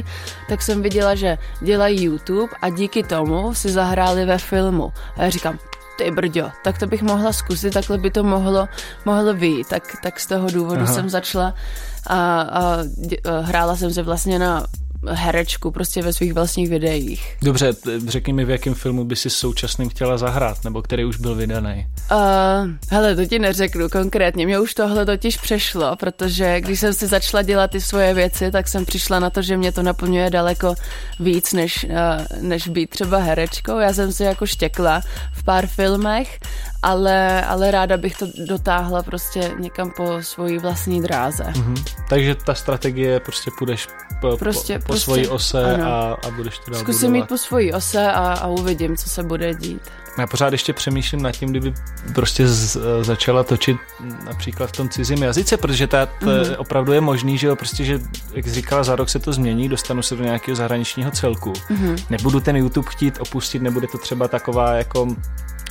tak 0.48 0.62
jsem 0.62 0.82
viděla, 0.82 1.14
že 1.14 1.38
dělají 1.60 2.04
YouTube 2.04 2.52
a 2.62 2.68
díky 2.68 3.02
tomu 3.02 3.54
si 3.54 3.68
zahráli 3.68 4.24
ve 4.24 4.38
filmu. 4.38 4.92
A 5.16 5.22
já 5.22 5.30
říkám, 5.30 5.58
ty 5.96 6.11
brďo, 6.11 6.50
tak 6.64 6.78
to 6.78 6.87
bych 6.87 7.02
mohla 7.02 7.32
zkusit, 7.32 7.72
takhle 7.72 7.99
by 7.99 8.11
to 8.11 8.22
mohlo, 8.22 8.68
mohlo 9.04 9.34
být. 9.34 9.68
Tak, 9.68 9.82
tak 10.02 10.20
z 10.20 10.26
toho 10.26 10.50
důvodu 10.50 10.82
Aha. 10.82 10.94
jsem 10.94 11.11
začala 11.11 11.54
a, 12.06 12.40
a, 12.40 12.62
a 12.62 13.40
hrála 13.40 13.76
jsem 13.76 13.92
se 13.92 14.02
vlastně 14.02 14.38
na 14.38 14.66
herečku 15.09 15.71
prostě 15.71 16.02
ve 16.02 16.12
svých 16.12 16.32
vlastních 16.32 16.68
videích. 16.68 17.37
Dobře, 17.42 17.73
řekni 18.06 18.32
mi, 18.32 18.44
v 18.44 18.50
jakém 18.50 18.75
filmu 18.75 19.04
by 19.04 19.16
si 19.16 19.30
současným 19.30 19.88
chtěla 19.88 20.18
zahrát, 20.18 20.64
nebo 20.64 20.82
který 20.82 21.04
už 21.04 21.16
byl 21.16 21.35
vydaný? 21.35 21.87
Uh, 22.12 22.18
hele, 22.90 23.16
to 23.16 23.26
ti 23.26 23.38
neřeknu 23.38 23.88
konkrétně, 23.88 24.47
mě 24.47 24.59
už 24.59 24.75
tohle 24.75 25.06
totiž 25.06 25.37
přešlo, 25.37 25.97
protože 25.97 26.61
když 26.61 26.80
jsem 26.80 26.94
si 26.94 27.06
začala 27.06 27.42
dělat 27.42 27.71
ty 27.71 27.80
svoje 27.80 28.14
věci, 28.14 28.50
tak 28.50 28.68
jsem 28.68 28.85
přišla 28.85 29.18
na 29.18 29.30
to, 29.30 29.42
že 29.42 29.56
mě 29.56 29.73
to 29.73 29.82
naplňuje 29.82 30.30
daleko 30.30 30.75
víc, 31.21 31.52
než, 31.52 31.85
uh, 31.85 32.42
než 32.42 32.68
být 32.68 32.90
třeba 32.90 33.18
herečkou. 33.18 33.78
Já 33.78 33.92
jsem 33.92 34.12
si 34.12 34.25
jako 34.25 34.47
štěkla 34.47 35.02
v 35.32 35.44
pár 35.44 35.66
filmech, 35.66 36.38
ale, 36.82 37.44
ale 37.44 37.70
ráda 37.70 37.96
bych 37.96 38.16
to 38.16 38.26
dotáhla 38.46 39.02
prostě 39.02 39.52
někam 39.58 39.90
po 39.90 40.18
svojí 40.20 40.58
vlastní 40.58 41.02
dráze. 41.02 41.44
Mm-hmm. 41.44 41.84
Takže 42.08 42.34
ta 42.34 42.54
strategie 42.54 43.20
prostě 43.20 43.50
půjdeš 43.58 43.88
po, 44.20 44.36
prostě, 44.36 44.78
po, 44.78 44.82
po 44.82 44.86
prostě, 44.86 45.04
svojí 45.04 45.28
ose 45.28 45.76
a, 45.82 46.16
a 46.26 46.30
budeš 46.30 46.58
to 46.58 46.70
dál 46.70 46.80
Zkusím 46.80 47.00
budovat. 47.00 47.22
mít 47.22 47.28
po 47.28 47.38
svojí 47.38 47.72
ose 47.72 48.12
a, 48.12 48.32
a 48.32 48.46
uvidím, 48.46 48.96
co 48.96 49.08
se 49.08 49.22
bude 49.22 49.54
dít. 49.54 49.82
Já 50.18 50.26
pořád 50.26 50.52
ještě 50.52 50.72
přemýšlím 50.72 51.22
nad 51.22 51.32
tím, 51.32 51.50
kdyby 51.50 51.74
prostě 52.14 52.48
z, 52.48 52.76
začala 53.02 53.42
točit 53.42 53.76
například 54.24 54.66
v 54.66 54.72
tom 54.72 54.88
cizím 54.88 55.22
jazyce, 55.22 55.56
protože 55.56 55.86
ta, 55.86 56.06
to 56.06 56.26
mm-hmm. 56.26 56.54
opravdu 56.58 56.92
je 56.92 57.00
možný, 57.00 57.38
že 57.38 57.46
jo, 57.46 57.56
prostě, 57.56 57.84
že 57.84 58.00
jak 58.34 58.44
jsi 58.44 58.50
říkala, 58.50 58.84
za 58.84 58.96
rok 58.96 59.08
se 59.08 59.18
to 59.18 59.32
změní, 59.32 59.68
dostanu 59.68 60.02
se 60.02 60.16
do 60.16 60.24
nějakého 60.24 60.56
zahraničního 60.56 61.10
celku. 61.10 61.52
Mm-hmm. 61.52 62.04
Nebudu 62.10 62.40
ten 62.40 62.56
YouTube 62.56 62.90
chtít 62.90 63.20
opustit, 63.20 63.62
nebude 63.62 63.86
to 63.86 63.98
třeba 63.98 64.28
taková 64.28 64.72
jako 64.72 65.08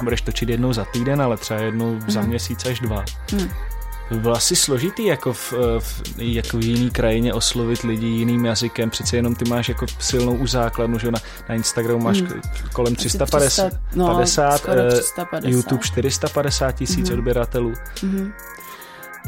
budeš 0.04 0.22
točit 0.22 0.50
jednou 0.50 0.74
za 0.74 0.86
týden, 0.86 1.22
ale 1.22 1.38
třeba 1.38 1.60
jednou 1.60 1.96
mm-hmm. 1.96 2.12
za 2.12 2.20
mhm. 2.20 2.30
měsíc 2.30 2.66
až 2.66 2.80
dva. 2.80 3.06
Mm 3.34 3.50
by 4.12 4.20
bylo 4.20 4.36
asi 4.36 4.56
složitý 4.56 5.06
jako 5.06 5.34
v, 5.34 5.54
v, 5.80 6.02
jako 6.18 6.58
v 6.58 6.64
jiný 6.64 6.90
krajině 6.90 7.34
oslovit 7.34 7.82
lidi 7.82 8.08
jiným 8.08 8.46
jazykem, 8.46 8.90
přece 8.90 9.16
jenom 9.16 9.36
ty 9.36 9.50
máš 9.50 9.70
jako 9.70 9.86
silnou 10.00 10.36
už 10.36 10.52
základnu, 10.52 11.00
že 11.00 11.12
na, 11.12 11.20
na 11.50 11.56
Instagramu 11.56 12.00
máš 12.00 12.22
hmm. 12.22 12.42
kolem 12.74 12.96
350, 12.96 13.70
300, 13.70 13.80
no, 13.96 14.08
50, 14.08 14.62
350, 14.62 15.50
YouTube 15.50 15.84
450 15.84 16.72
tisíc 16.72 17.10
hmm. 17.10 17.18
odběratelů. 17.18 17.74
Hmm. 18.02 18.34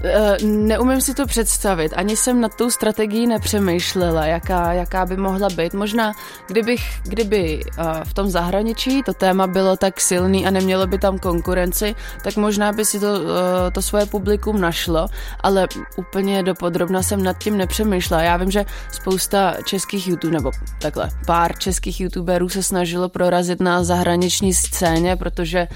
Eh, 0.03 0.37
neumím 0.45 1.01
si 1.01 1.13
to 1.13 1.25
představit, 1.25 1.93
ani 1.95 2.17
jsem 2.17 2.41
nad 2.41 2.55
tou 2.55 2.69
strategií 2.69 3.27
nepřemýšlela, 3.27 4.25
jaká, 4.25 4.73
jaká 4.73 5.05
by 5.05 5.17
mohla 5.17 5.49
být. 5.49 5.73
Možná, 5.73 6.13
kdybych, 6.47 6.81
kdyby 7.03 7.63
eh, 7.65 7.83
v 8.03 8.13
tom 8.13 8.29
zahraničí 8.29 9.03
to 9.03 9.13
téma 9.13 9.47
bylo 9.47 9.77
tak 9.77 10.01
silný 10.01 10.47
a 10.47 10.49
nemělo 10.49 10.87
by 10.87 10.97
tam 10.97 11.19
konkurenci, 11.19 11.95
tak 12.23 12.35
možná 12.35 12.71
by 12.71 12.85
si 12.85 12.99
to, 12.99 13.07
eh, 13.15 13.71
to 13.71 13.81
svoje 13.81 14.05
publikum 14.05 14.61
našlo, 14.61 15.07
ale 15.39 15.67
úplně 15.95 16.43
dopodrobna 16.43 17.03
jsem 17.03 17.23
nad 17.23 17.37
tím 17.37 17.57
nepřemýšlela. 17.57 18.23
Já 18.23 18.37
vím, 18.37 18.51
že 18.51 18.65
spousta 18.91 19.55
českých 19.65 20.07
YouTube, 20.07 20.33
nebo 20.33 20.51
takhle, 20.81 21.09
pár 21.25 21.57
českých 21.57 22.01
youtuberů 22.01 22.49
se 22.49 22.63
snažilo 22.63 23.09
prorazit 23.09 23.59
na 23.61 23.83
zahraniční 23.83 24.53
scéně, 24.53 25.15
protože 25.15 25.67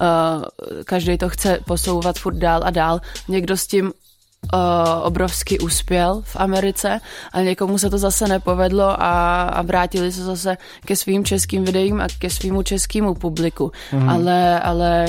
uh, 0.00 0.84
každý 0.84 1.18
to 1.18 1.28
chce 1.28 1.58
posouvat 1.66 2.18
furt 2.18 2.36
dál 2.36 2.60
a 2.64 2.70
dál. 2.70 3.00
Někdo 3.28 3.56
s 3.66 3.68
tím 3.68 3.86
uh, 3.86 4.60
obrovsky 5.02 5.58
uspěl 5.58 6.22
v 6.24 6.36
Americe 6.36 7.00
a 7.32 7.40
někomu 7.40 7.78
se 7.78 7.90
to 7.90 7.98
zase 7.98 8.28
nepovedlo 8.28 9.02
a, 9.02 9.42
a 9.42 9.62
vrátili 9.62 10.12
se 10.12 10.24
zase 10.24 10.56
ke 10.84 10.96
svým 10.96 11.24
českým 11.24 11.64
videím 11.64 12.00
a 12.00 12.06
ke 12.18 12.30
svýmu 12.30 12.62
českému 12.62 13.14
publiku. 13.14 13.72
Mm-hmm. 13.92 14.10
Ale, 14.10 14.60
ale 14.60 15.06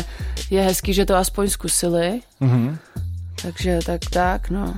je 0.50 0.62
hezký, 0.62 0.94
že 0.94 1.06
to 1.06 1.16
aspoň 1.16 1.50
zkusili. 1.50 2.22
Mm-hmm. 2.42 2.78
Takže 3.42 3.80
tak, 3.86 4.02
tak, 4.10 4.50
no. 4.50 4.74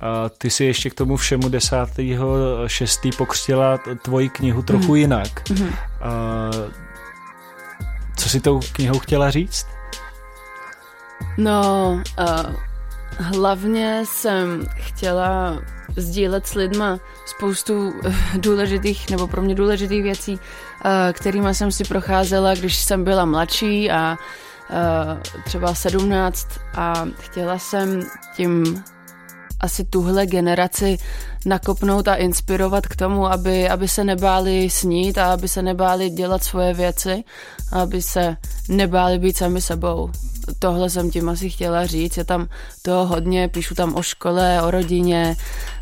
A 0.00 0.28
ty 0.28 0.50
si 0.50 0.64
ještě 0.64 0.90
k 0.90 0.94
tomu 0.94 1.16
všemu 1.16 1.48
10.6. 1.48 3.16
pokřtila 3.16 3.78
tvoji 4.02 4.28
knihu 4.28 4.62
trochu 4.62 4.92
mm. 4.92 4.96
jinak. 4.96 5.48
Mm-hmm. 5.48 5.72
A 6.00 6.12
co 8.16 8.28
si 8.28 8.40
tou 8.40 8.60
knihou 8.72 8.98
chtěla 8.98 9.30
říct? 9.30 9.66
No, 11.38 12.02
uh, 12.18 12.69
Hlavně 13.20 14.02
jsem 14.06 14.66
chtěla 14.74 15.58
sdílet 15.96 16.46
s 16.46 16.54
lidma 16.54 16.98
spoustu 17.26 17.92
eh, 18.04 18.14
důležitých 18.38 19.10
nebo 19.10 19.26
pro 19.26 19.42
mě 19.42 19.54
důležitých 19.54 20.02
věcí, 20.02 20.38
eh, 20.84 21.12
kterými 21.12 21.54
jsem 21.54 21.72
si 21.72 21.84
procházela, 21.84 22.54
když 22.54 22.76
jsem 22.76 23.04
byla 23.04 23.24
mladší 23.24 23.90
a 23.90 24.16
eh, 24.70 25.42
třeba 25.44 25.74
17 25.74 26.48
a 26.74 27.06
chtěla 27.18 27.58
jsem 27.58 28.02
tím 28.36 28.84
asi 29.60 29.84
tuhle 29.84 30.26
generaci 30.26 30.98
nakopnout 31.46 32.08
a 32.08 32.14
inspirovat 32.14 32.86
k 32.86 32.96
tomu, 32.96 33.26
aby, 33.26 33.68
aby 33.68 33.88
se 33.88 34.04
nebáli 34.04 34.70
snít 34.70 35.18
a 35.18 35.32
aby 35.32 35.48
se 35.48 35.62
nebáli 35.62 36.10
dělat 36.10 36.44
svoje 36.44 36.74
věci, 36.74 37.24
aby 37.72 38.02
se 38.02 38.36
nebáli 38.68 39.18
být 39.18 39.36
sami 39.36 39.60
sebou 39.60 40.10
tohle 40.58 40.90
jsem 40.90 41.10
tím 41.10 41.28
asi 41.28 41.50
chtěla 41.50 41.86
říct. 41.86 42.16
Je 42.16 42.24
tam 42.24 42.48
to 42.82 43.06
hodně, 43.06 43.48
píšu 43.48 43.74
tam 43.74 43.94
o 43.94 44.02
škole, 44.02 44.62
o 44.62 44.70
rodině, 44.70 45.36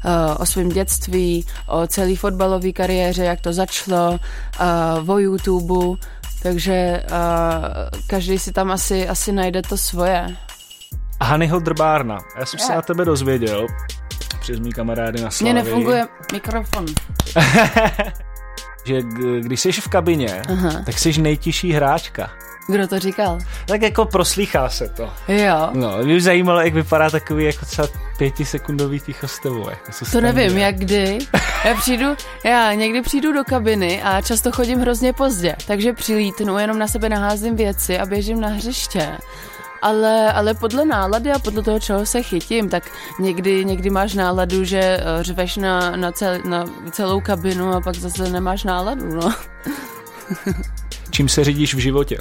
eh, 0.05 0.35
o 0.35 0.47
svém 0.47 0.69
dětství, 0.69 1.47
o 1.67 1.87
celé 1.87 2.17
fotbalové 2.17 2.73
kariéře, 2.73 3.25
jak 3.25 3.41
to 3.41 3.53
začalo, 3.53 4.19
eh, 4.61 5.11
o 5.11 5.19
YouTube, 5.19 6.01
takže 6.43 6.73
eh, 6.73 7.05
každý 8.07 8.39
si 8.39 8.53
tam 8.53 8.71
asi, 8.71 9.09
asi 9.09 9.33
najde 9.33 9.63
to 9.63 9.77
svoje. 9.77 10.37
Hanyho 11.23 11.59
Drbárna, 11.59 12.19
já 12.39 12.47
jsem 12.47 12.61
se 12.61 12.75
na 12.75 12.83
tebe 12.83 13.05
dozvěděl 13.05 13.67
přes 14.41 14.61
mý 14.61 14.73
kamarády 14.73 15.21
na 15.23 15.31
Slavii. 15.31 15.53
Mně 15.53 15.63
nefunguje 15.63 16.07
mikrofon. 16.33 16.87
že 18.89 19.03
když 19.41 19.61
jsi 19.61 19.73
v 19.73 19.89
kabině, 19.89 20.43
Aha. 20.53 20.83
tak 20.87 20.99
jsi 20.99 21.23
nejtižší 21.23 21.73
hráčka. 21.73 22.31
Kdo 22.69 22.89
to 22.89 22.99
říkal? 22.99 23.39
Tak 23.67 23.83
jako 23.83 24.05
proslýchá 24.05 24.69
se 24.69 24.89
to. 24.89 25.11
Jo. 25.29 25.71
No, 25.73 25.99
mě 26.03 26.21
zajímalo, 26.21 26.61
jak 26.61 26.75
vypadá 26.75 27.11
takový 27.11 27.45
jako 27.45 27.67
třeba 27.67 27.89
pětisekundový 28.19 29.01
ticho 29.01 29.29
s 29.29 29.39
tebou. 29.39 29.69
Jako 29.71 29.93
to 30.13 30.21
nevím, 30.21 30.53
děje. 30.53 30.65
jak 30.65 30.77
kdy. 30.77 31.19
Já 31.65 31.75
přijdu, 31.75 32.17
já 32.45 32.75
někdy 32.75 33.03
přijdu 33.03 33.33
do 33.33 33.45
kabiny 33.45 34.03
a 34.03 34.21
často 34.21 34.53
chodím 34.53 34.81
hrozně 34.81 35.13
pozdě, 35.13 35.57
takže 35.67 35.93
přilítnu, 35.93 36.59
jenom 36.59 36.79
na 36.79 36.89
sebe 36.89 37.09
naházím 37.09 37.57
věci 37.57 37.99
a 37.99 38.07
běžím 38.07 38.41
na 38.41 38.49
hřiště. 38.49 39.19
Ale, 39.83 40.33
ale 40.33 40.55
podle 40.55 40.85
nálady 40.85 41.33
a 41.33 41.39
podle 41.39 41.63
toho, 41.63 41.81
čeho 41.81 42.07
se 42.07 42.23
chytím, 42.23 42.69
tak 42.69 42.91
někdy, 43.21 43.65
někdy 43.65 43.91
máš 43.91 44.15
náladu, 44.15 44.65
že 44.65 44.81
eh, 44.81 45.03
řveš 45.21 45.57
na, 45.57 45.97
na, 45.97 46.13
cel, 46.13 46.39
na 46.45 46.65
celou 46.91 47.21
kabinu 47.21 47.73
a 47.73 47.81
pak 47.81 47.95
zase 47.95 48.31
nemáš 48.31 48.65
náladu, 48.65 49.15
no. 49.15 49.35
Čím 51.11 51.29
se 51.29 51.45
řídíš 51.45 51.75
v 51.75 51.79
životě? 51.79 52.19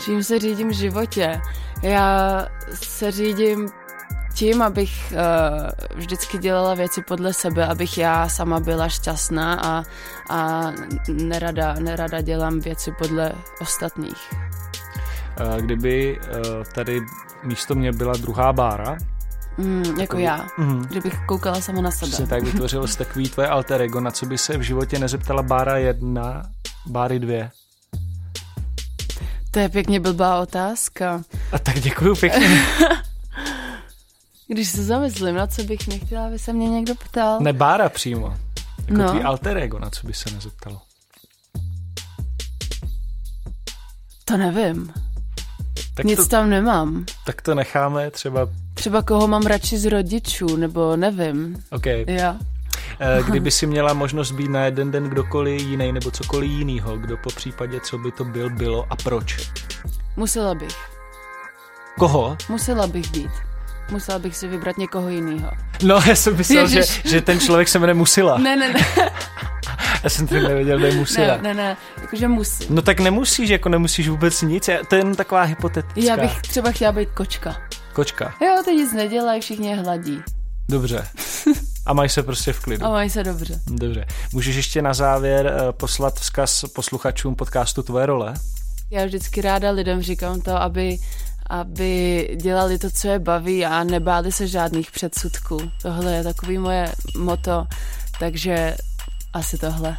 Čím 0.00 0.22
se 0.22 0.38
řídím 0.38 0.68
v 0.68 0.72
životě? 0.72 1.40
Já 1.82 2.46
se 2.74 3.10
řídím 3.10 3.68
tím, 4.34 4.62
abych 4.62 5.12
uh, 5.12 5.98
vždycky 5.98 6.38
dělala 6.38 6.74
věci 6.74 7.02
podle 7.02 7.32
sebe, 7.32 7.66
abych 7.66 7.98
já 7.98 8.28
sama 8.28 8.60
byla 8.60 8.88
šťastná 8.88 9.54
a, 9.54 9.82
a 10.30 10.72
nerada, 11.08 11.74
nerada 11.74 12.20
dělám 12.20 12.60
věci 12.60 12.92
podle 12.98 13.32
ostatních. 13.60 14.34
Kdyby 15.60 16.20
uh, 16.20 16.64
tady 16.74 17.00
místo 17.42 17.74
mě 17.74 17.92
byla 17.92 18.12
druhá 18.12 18.52
bára, 18.52 18.96
Mm, 19.58 19.82
jako 19.84 19.96
takový, 19.96 20.22
já, 20.22 20.46
mm. 20.58 20.82
kdybych 20.82 21.14
koukala 21.26 21.60
sama 21.60 21.80
na 21.80 21.90
sebe. 21.90 22.08
Přesně 22.08 22.26
tak 22.26 22.42
vytvořil 22.42 22.86
jsi 22.86 22.98
takový 22.98 23.28
tvoje 23.28 23.48
alter 23.48 23.82
ego, 23.82 24.00
na 24.00 24.10
co 24.10 24.26
by 24.26 24.38
se 24.38 24.58
v 24.58 24.62
životě 24.62 24.98
nezeptala 24.98 25.42
Bára 25.42 25.76
jedna, 25.76 26.42
Báry 26.86 27.18
dvě. 27.18 27.50
To 29.50 29.58
je 29.58 29.68
pěkně 29.68 30.00
blbá 30.00 30.40
otázka. 30.40 31.22
A 31.52 31.58
tak 31.58 31.80
děkuju 31.80 32.16
pěkně. 32.16 32.66
Když 34.48 34.68
se 34.68 34.84
zamyslím, 34.84 35.34
na 35.34 35.46
co 35.46 35.62
bych 35.62 35.88
nechtěla, 35.88 36.26
aby 36.26 36.38
se 36.38 36.52
mě 36.52 36.68
někdo 36.68 36.94
ptal. 36.94 37.40
Ne 37.40 37.52
Bára 37.52 37.88
přímo. 37.88 38.36
Jako 38.88 39.02
no. 39.02 39.10
tvý 39.10 39.22
alter 39.22 39.58
ego, 39.58 39.78
na 39.78 39.90
co 39.90 40.06
by 40.06 40.12
se 40.12 40.30
nezeptalo. 40.30 40.80
To 44.24 44.36
nevím. 44.36 44.92
Tak 45.94 46.06
Nic 46.06 46.18
to, 46.18 46.26
tam 46.26 46.50
nemám. 46.50 47.04
Tak 47.26 47.42
to 47.42 47.54
necháme 47.54 48.10
třeba... 48.10 48.48
Třeba 48.74 49.02
koho 49.02 49.28
mám 49.28 49.42
radši 49.42 49.78
z 49.78 49.84
rodičů, 49.84 50.56
nebo 50.56 50.96
nevím. 50.96 51.64
OK. 51.70 51.86
Já. 52.06 52.36
Eh, 53.00 53.22
kdyby 53.22 53.50
si 53.50 53.66
měla 53.66 53.92
možnost 53.92 54.30
být 54.30 54.50
na 54.50 54.64
jeden 54.64 54.90
den 54.90 55.04
kdokoliv 55.04 55.62
jiný 55.62 55.92
nebo 55.92 56.10
cokoliv 56.10 56.50
jinýho, 56.50 56.96
kdo 56.96 57.16
po 57.16 57.30
případě, 57.30 57.80
co 57.80 57.98
by 57.98 58.12
to 58.12 58.24
byl, 58.24 58.50
bylo 58.50 58.86
a 58.90 58.96
proč? 58.96 59.50
Musela 60.16 60.54
bych. 60.54 60.76
Koho? 61.98 62.36
Musela 62.48 62.86
bych 62.86 63.10
být. 63.10 63.30
Musela 63.90 64.18
bych 64.18 64.36
si 64.36 64.48
vybrat 64.48 64.78
někoho 64.78 65.08
jiného. 65.08 65.50
No, 65.82 66.00
já 66.06 66.14
jsem 66.14 66.36
myslel, 66.36 66.68
že, 66.68 66.82
že 67.04 67.20
ten 67.20 67.40
člověk 67.40 67.68
se 67.68 67.78
jmenuje 67.78 67.94
Musila. 67.94 68.38
Ne, 68.38 68.56
ne, 68.56 68.72
ne. 68.72 68.80
Já 70.04 70.10
jsem 70.10 70.26
to 70.26 70.34
nevěděl, 70.34 70.80
že 70.80 70.96
musila. 70.96 71.26
Ne, 71.36 71.42
ne, 71.42 71.54
ne, 71.54 71.76
jakože 72.00 72.28
musím. 72.28 72.74
No 72.74 72.82
tak 72.82 73.00
nemusíš, 73.00 73.50
jako 73.50 73.68
nemusíš 73.68 74.08
vůbec 74.08 74.42
nic, 74.42 74.70
to 74.88 74.94
je 74.94 75.00
jen 75.00 75.14
taková 75.14 75.42
hypotetická. 75.42 76.00
Já 76.00 76.16
bych 76.16 76.42
třeba 76.42 76.70
chtěla 76.70 76.92
být 76.92 77.08
kočka. 77.14 77.56
Kočka. 77.92 78.34
Jo, 78.40 78.62
ty 78.64 78.74
nic 78.74 78.92
nedělají, 78.92 79.40
všichni 79.40 79.68
je 79.68 79.76
hladí. 79.76 80.22
Dobře. 80.68 81.08
A 81.88 81.92
mají 81.92 82.08
se 82.08 82.22
prostě 82.22 82.52
v 82.52 82.60
klidu. 82.60 82.84
A 82.84 82.90
mají 82.90 83.10
se 83.10 83.24
dobře. 83.24 83.60
Dobře. 83.66 84.06
Můžeš 84.32 84.56
ještě 84.56 84.82
na 84.82 84.94
závěr 84.94 85.46
eh, 85.46 85.72
poslat 85.72 86.20
vzkaz 86.20 86.64
posluchačům 86.74 87.34
podcastu 87.34 87.82
Tvoje 87.82 88.06
role? 88.06 88.34
Já 88.90 89.04
vždycky 89.04 89.40
ráda 89.40 89.70
lidem 89.70 90.02
říkám 90.02 90.40
to, 90.40 90.56
aby, 90.62 90.98
aby 91.50 92.28
dělali 92.42 92.78
to, 92.78 92.90
co 92.90 93.08
je 93.08 93.18
baví 93.18 93.66
a 93.66 93.84
nebáli 93.84 94.32
se 94.32 94.46
žádných 94.46 94.90
předsudků. 94.90 95.70
Tohle 95.82 96.12
je 96.12 96.24
takový 96.24 96.58
moje 96.58 96.92
moto, 97.16 97.66
takže 98.18 98.76
asi 99.32 99.58
tohle. 99.58 99.96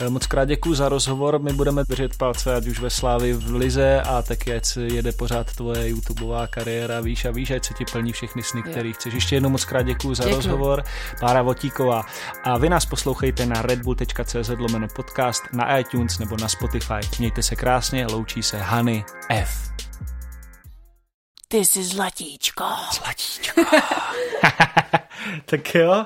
Eh, 0.00 0.08
moc 0.08 0.26
krát 0.26 0.44
děkuji 0.44 0.74
za 0.74 0.88
rozhovor, 0.88 1.38
my 1.38 1.52
budeme 1.52 1.84
držet 1.84 2.16
palce, 2.16 2.54
ať 2.54 2.66
už 2.66 2.80
ve 2.80 2.90
Slávi 2.90 3.32
v 3.32 3.54
Lize 3.54 4.02
a 4.02 4.22
taky 4.22 4.54
ať 4.54 4.64
se 4.64 4.82
jede 4.82 5.12
pořád 5.12 5.56
tvoje 5.56 5.88
YouTubeová 5.88 6.46
kariéra, 6.46 7.00
víš 7.00 7.24
a 7.24 7.30
víš, 7.30 7.50
ať 7.50 7.64
se 7.64 7.74
ti 7.74 7.84
plní 7.92 8.12
všechny 8.12 8.42
sny, 8.42 8.62
které 8.62 8.92
chceš. 8.92 9.14
Ještě 9.14 9.36
jednou 9.36 9.48
moc 9.48 9.64
krát 9.64 9.82
děkuji 9.82 10.14
za 10.14 10.24
děkuji. 10.24 10.36
rozhovor, 10.36 10.84
Pára 11.20 11.42
Votíková. 11.42 12.06
A 12.44 12.58
vy 12.58 12.68
nás 12.68 12.86
poslouchejte 12.86 13.46
na 13.46 13.62
redbull.cz 13.62 14.48
lomeno 14.58 14.88
podcast, 14.96 15.42
na 15.52 15.78
iTunes 15.78 16.18
nebo 16.18 16.36
na 16.40 16.48
Spotify. 16.48 17.00
Mějte 17.18 17.42
se 17.42 17.56
krásně, 17.56 18.06
loučí 18.06 18.42
se 18.42 18.58
Hany 18.58 19.04
F. 19.28 19.70
Ty 21.48 21.64
jsi 21.64 21.84
zlatíčko. 21.84 22.64
Zlatíčko. 22.92 23.60
tak 25.44 25.74
jo. 25.74 26.04